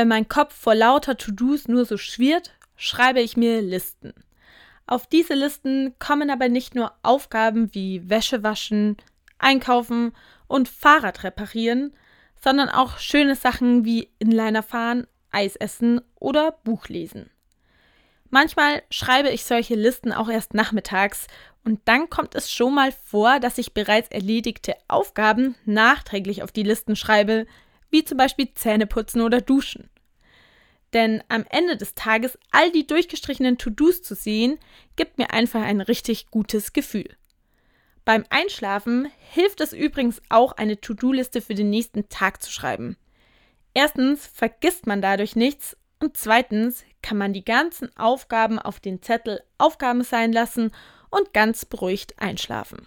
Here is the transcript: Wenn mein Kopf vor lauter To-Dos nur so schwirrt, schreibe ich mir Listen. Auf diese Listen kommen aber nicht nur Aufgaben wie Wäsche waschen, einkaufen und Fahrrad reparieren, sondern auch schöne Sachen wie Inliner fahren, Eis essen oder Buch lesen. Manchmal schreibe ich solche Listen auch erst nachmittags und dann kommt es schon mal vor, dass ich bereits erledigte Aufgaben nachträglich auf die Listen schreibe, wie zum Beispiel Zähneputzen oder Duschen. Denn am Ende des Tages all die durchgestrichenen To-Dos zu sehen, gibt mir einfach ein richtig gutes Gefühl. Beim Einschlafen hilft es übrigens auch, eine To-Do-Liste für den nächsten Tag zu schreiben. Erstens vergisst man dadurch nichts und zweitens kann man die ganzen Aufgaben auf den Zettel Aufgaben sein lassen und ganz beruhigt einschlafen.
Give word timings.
Wenn 0.00 0.08
mein 0.08 0.28
Kopf 0.28 0.54
vor 0.54 0.74
lauter 0.74 1.18
To-Dos 1.18 1.68
nur 1.68 1.84
so 1.84 1.98
schwirrt, 1.98 2.52
schreibe 2.74 3.20
ich 3.20 3.36
mir 3.36 3.60
Listen. 3.60 4.14
Auf 4.86 5.06
diese 5.06 5.34
Listen 5.34 5.94
kommen 5.98 6.30
aber 6.30 6.48
nicht 6.48 6.74
nur 6.74 6.94
Aufgaben 7.02 7.74
wie 7.74 8.08
Wäsche 8.08 8.42
waschen, 8.42 8.96
einkaufen 9.36 10.12
und 10.46 10.70
Fahrrad 10.70 11.22
reparieren, 11.22 11.92
sondern 12.42 12.70
auch 12.70 12.96
schöne 12.96 13.36
Sachen 13.36 13.84
wie 13.84 14.08
Inliner 14.18 14.62
fahren, 14.62 15.06
Eis 15.32 15.54
essen 15.56 16.00
oder 16.14 16.52
Buch 16.64 16.88
lesen. 16.88 17.28
Manchmal 18.30 18.82
schreibe 18.88 19.28
ich 19.28 19.44
solche 19.44 19.74
Listen 19.74 20.14
auch 20.14 20.30
erst 20.30 20.54
nachmittags 20.54 21.26
und 21.62 21.78
dann 21.84 22.08
kommt 22.08 22.34
es 22.34 22.50
schon 22.50 22.74
mal 22.74 22.92
vor, 23.04 23.38
dass 23.38 23.58
ich 23.58 23.74
bereits 23.74 24.08
erledigte 24.08 24.76
Aufgaben 24.88 25.56
nachträglich 25.66 26.42
auf 26.42 26.52
die 26.52 26.62
Listen 26.62 26.96
schreibe, 26.96 27.46
wie 27.90 28.04
zum 28.04 28.18
Beispiel 28.18 28.52
Zähneputzen 28.54 29.20
oder 29.20 29.40
Duschen. 29.40 29.90
Denn 30.92 31.22
am 31.28 31.44
Ende 31.50 31.76
des 31.76 31.94
Tages 31.94 32.38
all 32.50 32.72
die 32.72 32.86
durchgestrichenen 32.86 33.58
To-Dos 33.58 34.02
zu 34.02 34.14
sehen, 34.14 34.58
gibt 34.96 35.18
mir 35.18 35.30
einfach 35.30 35.62
ein 35.62 35.80
richtig 35.80 36.30
gutes 36.30 36.72
Gefühl. 36.72 37.16
Beim 38.04 38.24
Einschlafen 38.30 39.08
hilft 39.18 39.60
es 39.60 39.72
übrigens 39.72 40.20
auch, 40.30 40.52
eine 40.52 40.80
To-Do-Liste 40.80 41.40
für 41.40 41.54
den 41.54 41.70
nächsten 41.70 42.08
Tag 42.08 42.42
zu 42.42 42.50
schreiben. 42.50 42.96
Erstens 43.72 44.26
vergisst 44.26 44.86
man 44.86 45.00
dadurch 45.00 45.36
nichts 45.36 45.76
und 46.00 46.16
zweitens 46.16 46.84
kann 47.02 47.18
man 47.18 47.32
die 47.32 47.44
ganzen 47.44 47.96
Aufgaben 47.96 48.58
auf 48.58 48.80
den 48.80 49.02
Zettel 49.02 49.42
Aufgaben 49.58 50.02
sein 50.02 50.32
lassen 50.32 50.72
und 51.10 51.32
ganz 51.32 51.64
beruhigt 51.64 52.18
einschlafen. 52.18 52.86